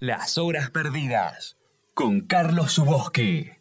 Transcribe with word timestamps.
Las 0.00 0.38
horas 0.38 0.70
perdidas 0.70 1.58
con 1.92 2.22
Carlos 2.22 2.72
Subosque. 2.72 3.60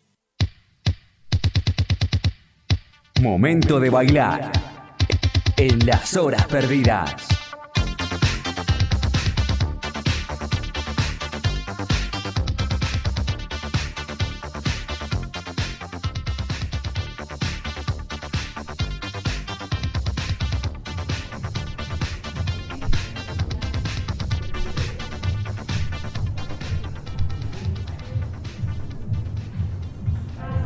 Momento 3.21 3.81
de 3.81 3.89
bailar 3.89 4.49
en 5.57 5.85
las 5.85 6.15
horas 6.15 6.47
perdidas. 6.47 7.38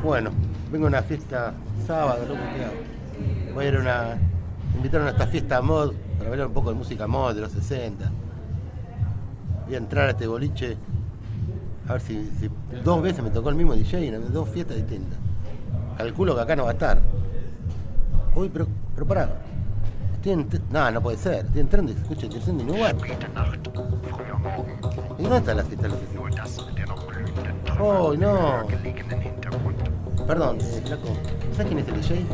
Bueno, 0.03 0.31
vengo 0.71 0.85
a 0.85 0.89
una 0.89 1.01
fiesta 1.01 1.53
sábado, 1.87 2.25
loco, 2.27 2.41
¿qué 2.55 2.65
hago? 2.65 3.53
Voy 3.53 3.65
a 3.65 3.67
ir 3.69 3.75
a 3.77 3.79
una. 3.79 4.17
Me 4.71 4.77
invitaron 4.77 5.07
a 5.07 5.11
esta 5.11 5.27
fiesta 5.27 5.61
mod 5.61 5.93
para 6.17 6.29
bailar 6.29 6.47
un 6.47 6.53
poco 6.53 6.69
de 6.69 6.75
música 6.75 7.07
mod 7.07 7.33
de 7.35 7.41
los 7.41 7.51
60. 7.51 8.11
Voy 9.65 9.75
a 9.75 9.77
entrar 9.77 10.07
a 10.07 10.11
este 10.11 10.27
boliche. 10.27 10.77
A 11.87 11.93
ver 11.93 12.01
si, 12.01 12.29
si- 12.39 12.49
dos 12.83 13.01
veces 13.01 13.23
me 13.23 13.29
tocó 13.29 13.49
el 13.49 13.55
mismo 13.55 13.73
DJ 13.75 14.07
en 14.07 14.33
dos 14.33 14.49
fiestas 14.49 14.77
distintas. 14.77 15.17
Calculo 15.97 16.35
que 16.35 16.41
acá 16.41 16.55
no 16.55 16.63
va 16.63 16.69
a 16.71 16.73
estar. 16.73 16.99
Uy, 18.35 18.49
pero, 18.51 18.67
pero 18.95 19.05
pará. 19.07 19.29
Estoy 20.15 20.31
en. 20.33 20.49
No, 20.71 20.89
no 20.91 21.01
puede 21.01 21.17
ser. 21.17 21.45
Estoy 21.45 21.61
entrando 21.61 21.91
y 21.91 21.95
escucho 21.95 22.25
el 22.27 22.57
de 22.57 22.63
Nubat. 22.63 22.95
¿Y 25.19 25.23
dónde 25.23 25.37
está 25.37 25.53
la 25.53 25.63
fiesta 25.63 25.87
de 25.87 25.89
los 25.89 25.99
60? 25.99 26.43
¡Oh, 27.79 28.13
no! 28.15 28.63
Perdón, 30.27 30.57
eh, 30.61 30.81
flaco. 30.85 31.07
¿Sabes 31.55 31.67
quién 31.67 31.79
es 31.79 31.87
el 31.87 32.01
DJ? 32.01 32.25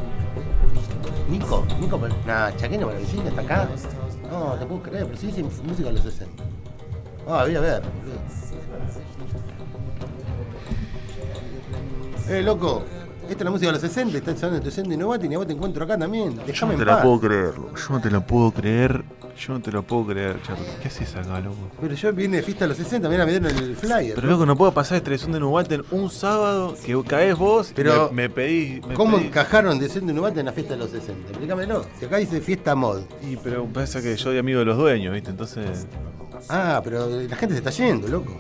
Nico, 1.30 1.66
Nico, 1.80 2.00
nah, 2.26 2.52
Chaqueño 2.56 2.88
Palavicini 2.88 3.28
está 3.28 3.42
acá. 3.42 3.68
No, 4.32 4.54
te 4.54 4.66
puedo 4.66 4.82
creer, 4.84 5.06
pero 5.06 5.18
sí 5.18 5.28
dice 5.28 5.44
música 5.44 5.90
de 5.90 5.94
los 5.94 6.02
60. 6.04 6.44
Ah, 7.28 7.44
voy 7.46 7.56
a 7.56 7.60
ver. 7.60 7.82
Eh, 12.30 12.42
loco, 12.44 12.84
esta 13.24 13.34
es 13.40 13.44
la 13.46 13.52
música 13.52 13.68
de 13.68 13.74
los 13.74 13.82
60, 13.82 14.18
está 14.18 14.36
sonando 14.36 14.64
tu 14.64 14.70
60 14.72 14.94
y 14.94 14.98
no 14.98 15.16
y 15.16 15.34
a 15.34 15.38
vos 15.38 15.48
te 15.48 15.54
encuentro 15.54 15.84
acá 15.84 15.98
también. 15.98 16.36
Yo 16.36 16.44
Déjame 16.46 16.74
no 16.74 16.80
en 16.80 16.80
te 16.80 16.86
la 16.86 16.94
paz. 16.98 17.04
puedo 17.04 17.20
creer, 17.20 17.54
yo 17.56 17.94
no 17.94 18.02
te 18.02 18.12
la 18.12 18.20
puedo 18.26 18.52
creer, 18.52 19.04
yo 19.40 19.54
no 19.54 19.62
te 19.62 19.72
lo 19.72 19.84
puedo 19.84 20.08
creer, 20.08 20.38
Charlie. 20.44 20.66
¿Qué 20.82 20.88
haces 20.90 21.16
acá, 21.16 21.40
loco? 21.40 21.70
Pero 21.82 21.96
yo 21.96 22.14
vine 22.14 22.38
de 22.38 22.44
fiesta 22.44 22.66
de 22.66 22.70
los 22.70 22.78
60, 22.78 23.08
mira, 23.10 23.26
me 23.26 23.32
dieron 23.32 23.50
el 23.58 23.76
flyer. 23.76 24.16
Pero 24.16 24.28
loco, 24.28 24.46
no 24.46 24.56
puedo 24.56 24.72
pasar 24.74 25.00
tradición 25.02 25.32
de 25.32 25.40
Nubaten 25.40 25.84
un 25.92 26.10
sábado 26.10 26.76
que 26.86 27.02
caes 27.08 27.38
vos 27.38 27.72
Pero, 27.76 28.10
me, 28.12 28.24
me 28.24 28.30
pedís. 28.30 28.86
me 28.86 28.94
¿Cómo 28.94 29.18
pedís- 29.18 29.26
encajaron 29.28 29.80
de 29.80 29.90
Sendo 29.90 30.14
Nubate 30.14 30.40
en 30.42 30.46
la 30.48 30.52
fiesta 30.52 30.74
de 30.74 30.80
los 30.80 30.90
60? 30.92 31.30
Explícamelo. 31.30 31.86
Si 32.00 32.06
acá 32.06 32.18
dice 32.18 32.42
fiesta 32.42 32.76
mod. 32.76 33.02
Y 33.28 33.38
pero 33.38 33.66
pasa 33.66 34.02
que 34.02 34.12
yo 34.12 34.18
soy 34.18 34.38
amigo 34.38 34.60
de 34.60 34.66
los 34.66 34.78
dueños, 34.78 35.14
¿viste? 35.14 35.30
Entonces. 35.32 35.88
Ah, 36.50 36.82
pero 36.84 37.08
la 37.10 37.36
gente 37.36 37.54
se 37.56 37.60
está 37.60 37.70
yendo, 37.72 38.08
loco. 38.08 38.40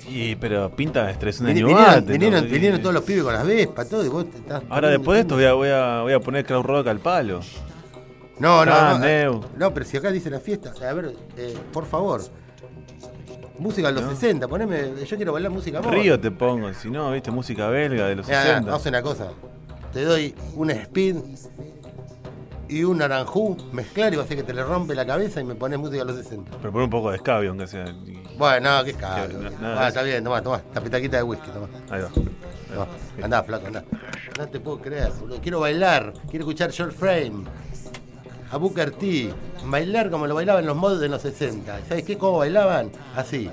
Sí, 0.00 0.36
pero 0.40 0.68
pinta 0.74 1.06
de 1.06 1.14
tradición 1.14 1.46
de 1.54 1.60
Nubaten. 1.60 2.04
Vinieron, 2.06 2.06
vinieron, 2.06 2.44
¿no? 2.44 2.50
vinieron 2.52 2.80
todos 2.82 2.94
los 2.94 3.04
pibes 3.04 3.22
con 3.22 3.32
las 3.34 3.46
vespas, 3.46 3.88
todo, 3.88 4.04
y 4.04 4.08
vos 4.08 4.28
te 4.30 4.38
estás. 4.38 4.62
Ahora 4.68 4.88
después 4.90 5.16
de 5.16 5.20
esto 5.22 5.34
voy 5.36 5.44
a, 5.44 5.52
voy 5.52 5.68
a, 5.68 6.00
voy 6.02 6.12
a 6.12 6.20
poner 6.20 6.44
crowd 6.44 6.64
rock 6.64 6.88
al 6.88 6.98
palo. 6.98 7.40
No, 8.42 8.64
no, 8.66 8.72
Ah, 8.74 8.92
no. 8.94 8.98
Neu. 8.98 9.40
No, 9.56 9.72
pero 9.72 9.86
si 9.86 9.96
acá 9.96 10.10
dice 10.10 10.28
la 10.28 10.40
fiesta, 10.40 10.72
a 10.88 10.92
ver, 10.92 11.14
eh, 11.36 11.54
por 11.72 11.86
favor. 11.86 12.20
Música 13.58 13.86
de 13.88 13.94
los 13.94 14.02
No. 14.02 14.10
60, 14.10 14.48
poneme. 14.48 15.04
Yo 15.06 15.16
quiero 15.16 15.32
bailar 15.32 15.52
música 15.52 15.80
mod. 15.80 15.92
Río 15.92 16.18
te 16.18 16.32
pongo, 16.32 16.72
si 16.74 16.90
no, 16.90 17.12
viste, 17.12 17.30
música 17.30 17.68
belga 17.68 18.06
de 18.08 18.16
los 18.16 18.26
Mirá, 18.26 18.42
60. 18.42 18.70
vamos 18.72 18.84
a 18.84 18.88
una 18.88 19.02
cosa. 19.02 19.28
Te 19.92 20.02
doy 20.04 20.34
un 20.56 20.70
speed 20.70 21.16
y 22.68 22.82
un 22.82 22.98
naranjú, 22.98 23.56
mezclar 23.72 24.12
y 24.12 24.16
va 24.16 24.22
a 24.22 24.24
hacer 24.24 24.38
que 24.38 24.42
te 24.42 24.54
le 24.54 24.64
rompe 24.64 24.94
la 24.96 25.06
cabeza 25.06 25.40
y 25.40 25.44
me 25.44 25.54
pones 25.54 25.78
música 25.78 26.04
de 26.04 26.12
los 26.12 26.16
60. 26.24 26.50
Pero 26.60 26.72
pon 26.72 26.82
un 26.82 26.90
poco 26.90 27.10
de 27.10 27.16
escabio, 27.16 27.50
aunque 27.50 27.68
sea. 27.68 27.84
Bueno, 28.38 28.78
no, 28.78 28.84
qué. 28.84 28.94
Que- 28.94 29.04
Ah, 29.62 29.86
está 29.88 30.02
bien, 30.02 30.24
tomá, 30.24 30.42
tomá. 30.42 30.62
La 30.74 30.80
petaquita 30.80 31.18
de 31.18 31.22
whisky, 31.22 31.48
tomá. 31.50 31.68
Ahí 31.90 32.02
va. 32.02 32.08
No, 32.74 33.24
andá, 33.24 33.42
flaco, 33.44 33.66
andá. 33.66 33.84
No 34.38 34.48
te 34.48 34.58
puedo 34.58 34.78
creer, 34.80 35.12
boludo. 35.20 35.38
Quiero 35.42 35.60
bailar, 35.60 36.14
quiero 36.30 36.44
escuchar 36.46 36.70
Short 36.70 36.92
Frame, 36.94 37.44
a 38.52 38.58
Booker 38.58 38.90
T, 38.90 39.32
bailar 39.64 40.10
como 40.10 40.26
lo 40.26 40.34
bailaban 40.34 40.66
los 40.66 40.76
mods 40.76 41.00
de 41.00 41.08
los 41.08 41.22
60. 41.22 41.86
¿Sabes 41.88 42.04
qué? 42.04 42.18
¿Cómo 42.18 42.38
bailaban? 42.38 42.90
Así. 43.16 43.50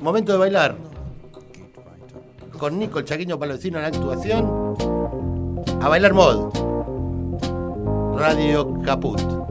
Momento 0.00 0.32
de 0.32 0.38
bailar. 0.38 0.76
Con 2.58 2.78
Nico, 2.78 3.00
el 3.00 3.04
chaqueño 3.04 3.38
palavecino 3.38 3.76
en 3.78 3.82
la 3.82 3.88
actuación. 3.88 4.74
A 5.82 5.88
bailar 5.88 6.14
mod. 6.14 6.54
Radio 8.16 8.80
Caput. 8.82 9.43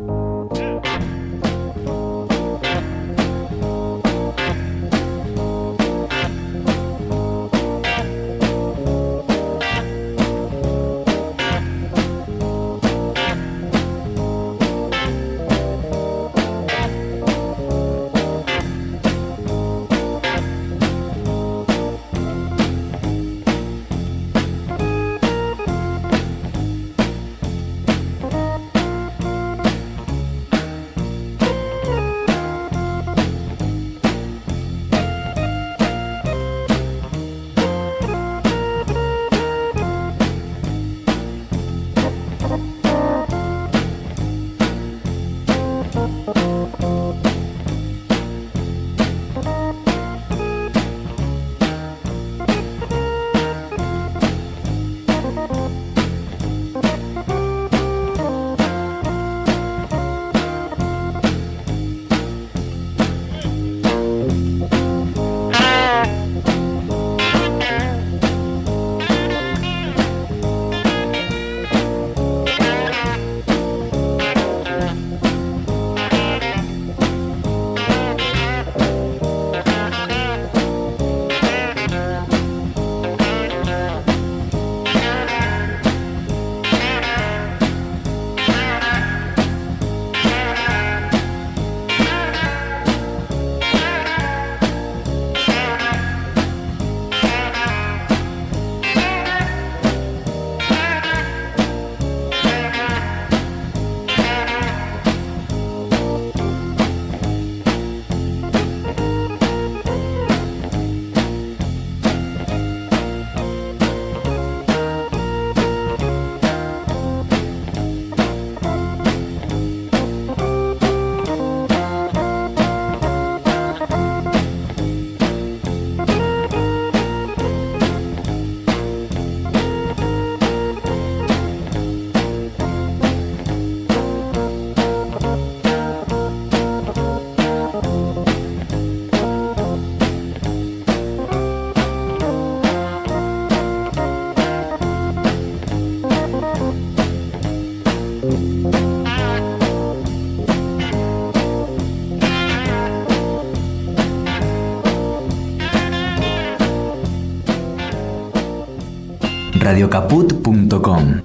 radiocaput.com. 159.74 161.22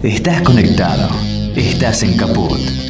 Estás 0.00 0.42
conectado. 0.42 1.08
Estás 1.56 2.04
en 2.04 2.16
Caput. 2.16 2.83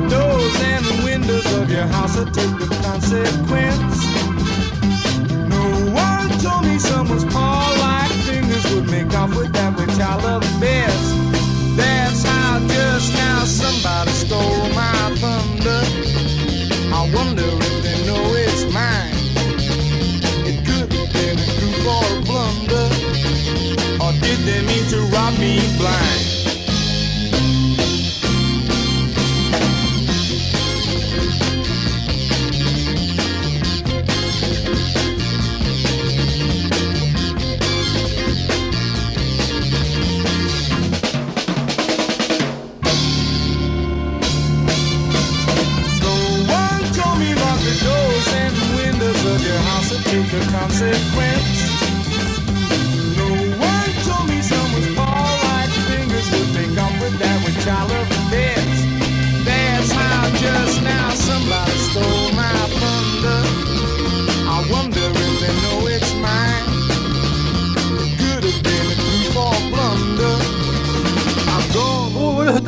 The 0.00 0.08
doors 0.10 0.56
and 0.60 0.84
the 0.84 1.04
windows 1.04 1.46
of 1.54 1.70
your 1.70 1.86
house 1.86 2.18
or 2.18 2.26
take 2.26 2.54
the 2.60 2.68
consequence. 2.84 3.96
No 5.48 5.64
one 5.96 6.28
told 6.44 6.64
me 6.66 6.78
someone's 6.78 7.24
paw-like 7.24 8.12
fingers 8.28 8.64
would 8.74 8.90
make 8.90 9.10
off 9.14 9.34
with 9.34 9.52
that 9.54 9.72
which 9.78 9.98
I 9.98 10.14
love 10.22 10.42
best. 10.60 11.08
That's 11.76 12.22
how 12.24 12.58
just 12.68 13.14
now 13.14 13.44
somebody 13.44 14.10
stole 14.10 14.68
my 14.76 15.16
thunder. 15.22 15.80
I 16.92 17.00
wonder 17.16 17.48
if 17.48 17.76
they 17.84 17.98
know 18.06 18.22
it's 18.44 18.64
mine. 18.76 19.16
It 20.44 20.58
could 20.68 20.92
have 20.92 21.12
been 21.16 21.38
a 21.40 21.48
goof 21.60 21.86
or 21.94 22.04
a 22.04 22.20
blunder. 22.28 22.88
Or 24.04 24.12
did 24.20 24.40
they 24.44 24.60
mean 24.60 24.84
to 24.92 24.98
rob 25.14 25.38
me 25.38 25.56
blind? 25.78 26.05
Take 50.78 51.25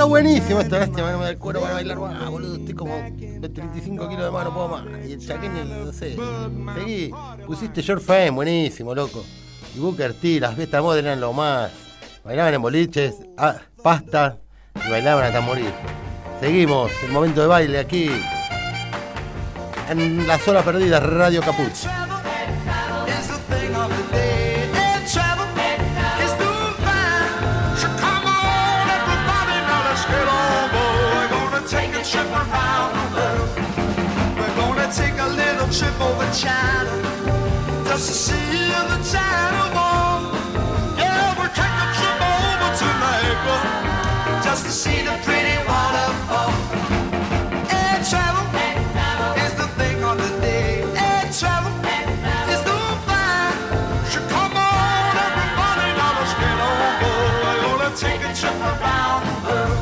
buenísimo 0.09 0.61
esta 0.61 0.87
no 0.87 1.19
me 1.19 1.25
da 1.25 1.37
cuero 1.37 1.61
para 1.61 1.75
bailar 1.75 1.99
más, 1.99 2.31
boludo. 2.31 2.57
Estoy 2.57 2.75
como 2.75 2.95
de 2.95 3.49
35 3.49 4.09
kilos 4.09 4.25
de 4.25 4.31
más, 4.31 4.45
no 4.45 4.55
puedo 4.55 4.69
más. 4.69 4.85
Y 5.07 5.13
el 5.13 5.27
chaqueño, 5.27 5.65
no 5.65 5.93
sé. 5.93 6.17
Seguí, 6.75 7.11
pusiste 7.47 7.83
George 7.83 8.05
Fame, 8.05 8.31
buenísimo, 8.31 8.95
loco. 8.95 9.25
Y 9.77 9.81
Booker 9.81 10.15
T, 10.15 10.41
las 10.41 10.55
fiestas 10.55 10.83
mod 10.83 10.97
eran 10.97 11.21
lo 11.21 11.33
más. 11.33 11.71
Bailaban 12.25 12.55
en 12.55 12.63
boliches, 12.63 13.15
ah, 13.37 13.57
pasta, 13.83 14.39
y 14.87 14.91
bailaban 14.91 15.25
hasta 15.25 15.41
morir. 15.41 15.73
Seguimos, 16.41 16.91
el 17.05 17.13
momento 17.13 17.41
de 17.41 17.47
baile 17.47 17.79
aquí. 17.79 18.11
En 19.89 20.27
las 20.27 20.47
horas 20.47 20.65
perdidas, 20.65 21.03
Radio 21.03 21.41
Caput. 21.41 22.08
Trip 35.79 36.01
over 36.01 36.29
China. 36.35 36.91
Just 37.87 38.09
to 38.09 38.15
see 38.27 38.51
the 38.91 38.99
China 39.13 39.63
Wall. 39.77 40.35
Yeah, 40.99 41.39
we're 41.39 41.55
taking 41.55 41.83
a 41.87 41.91
trip 41.95 42.19
over 42.19 42.69
to 42.81 42.87
Niagara. 43.03 44.43
Just 44.43 44.67
to 44.67 44.73
see 44.73 45.03
the 45.07 45.15
pretty 45.23 45.55
waterfall. 45.71 46.51
And 47.71 48.03
travel 48.11 48.47
is 49.45 49.55
the 49.55 49.69
thing 49.79 50.03
of 50.03 50.19
the 50.19 50.33
day. 50.41 50.83
And 50.99 51.31
travel 51.39 51.71
is 52.51 52.61
doing 52.67 52.99
fine. 53.07 53.55
So 54.11 54.19
come 54.35 54.55
on, 54.59 55.15
everybody, 55.27 55.91
let's 55.95 56.35
get 56.43 56.59
on 56.71 56.91
board. 57.03 57.39
We're 57.45 57.63
gonna 57.67 57.91
take 57.95 58.21
a 58.27 58.33
trip 58.35 58.59
around 58.73 59.23
the 59.31 59.37
world. 59.47 59.79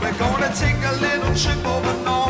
We're 0.00 0.18
gonna 0.24 0.52
take 0.56 0.80
a 0.90 0.94
little 1.04 1.34
trip 1.36 1.60
over 1.66 1.92
Norfolk 2.00 2.21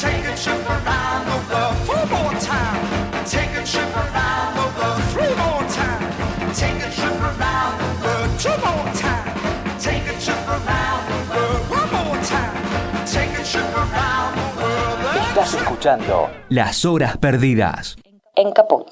take 0.00 0.24
a 0.26 0.36
trip 0.36 0.64
around 0.70 1.26
the 1.26 1.38
world 1.50 1.76
four 1.86 2.04
more 2.06 2.34
times. 2.40 3.30
Take 3.30 3.50
a 3.50 3.64
trip 3.66 3.90
around 3.96 4.54
the 4.54 4.66
world 4.78 5.02
three 5.10 5.34
more 5.42 5.64
times. 5.66 6.58
Take 6.58 6.80
a 6.86 6.90
trip 6.90 7.18
around 7.20 7.74
the 7.82 7.90
world 8.04 8.30
two 8.38 8.56
more 8.62 8.86
times. 8.94 9.82
Take 9.82 10.06
a 10.06 10.14
trip 10.24 10.46
around 10.46 11.02
the 11.10 11.20
world 11.30 11.62
one 11.78 11.90
more 11.98 12.18
time. 12.22 12.54
Take 13.06 13.32
a 13.40 13.42
trip 13.42 13.70
around 13.74 14.34
the 14.38 14.62
world. 14.62 15.26
Estás 15.28 15.54
escuchando 15.54 16.30
Las 16.48 16.84
Horas 16.84 17.16
Perdidas. 17.16 17.96
En 18.36 18.52
Caput. 18.52 18.86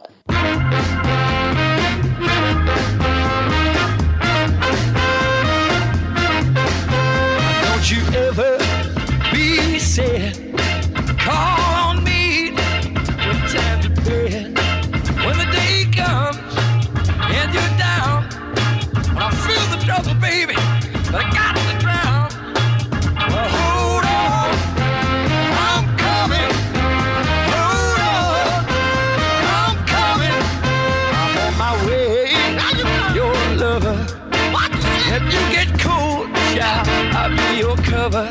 Cold, 35.87 36.27
child, 36.55 36.87
I'll 37.19 37.31
be 37.37 37.49
your 37.65 37.77
cover. 37.77 38.27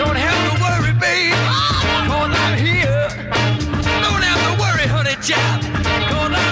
Don't 0.00 0.18
have 0.26 0.40
to 0.48 0.54
worry, 0.64 0.94
babe, 1.04 1.34
cause 2.08 2.32
I'm 2.46 2.58
here. 2.58 3.08
Don't 4.04 4.24
have 4.30 4.40
to 4.46 4.52
worry, 4.62 4.86
honey, 4.94 5.16
child, 5.28 5.64
I'm 5.94 6.08
hold 6.10 6.32
on, 6.32 6.48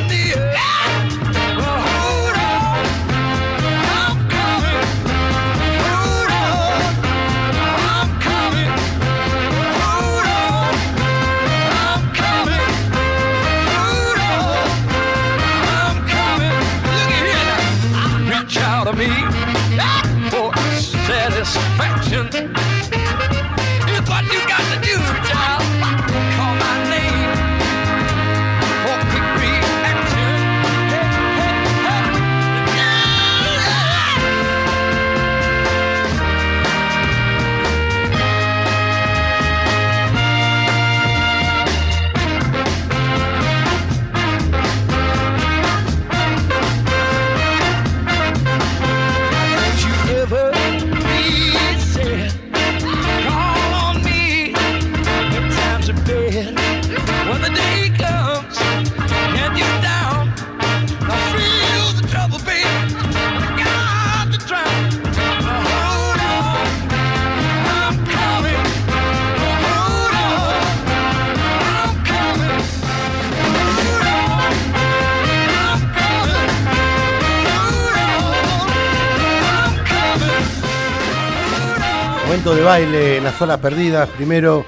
De 82.47 82.62
baile 82.62 83.17
en 83.17 83.25
las 83.25 83.35
zonas 83.35 83.59
perdidas. 83.59 84.09
Primero, 84.11 84.65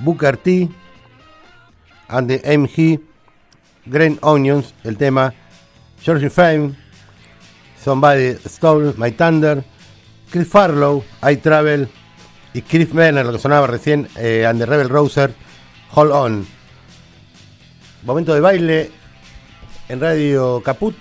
Booker 0.00 0.36
T. 0.36 0.68
And 2.08 2.28
the 2.28 2.58
MG. 2.58 3.00
Green 3.86 4.18
Onions, 4.22 4.74
el 4.82 4.96
tema. 4.96 5.32
George 6.02 6.28
Fame. 6.30 6.74
Somebody 7.80 8.34
Stole 8.44 8.92
My 8.96 9.12
Thunder. 9.12 9.62
Chris 10.30 10.48
Farlow, 10.48 11.04
I 11.22 11.36
Travel. 11.36 11.88
Y 12.54 12.62
Chris 12.62 12.92
Menner, 12.92 13.24
lo 13.24 13.32
que 13.32 13.38
sonaba 13.38 13.68
recién, 13.68 14.08
eh, 14.16 14.44
and 14.44 14.58
the 14.58 14.66
Rebel 14.66 14.88
Rouser. 14.88 15.32
Hold 15.94 16.10
On. 16.10 16.46
Momento 18.02 18.34
de 18.34 18.40
baile 18.40 18.90
en 19.88 20.00
Radio 20.00 20.60
Caput. 20.64 20.96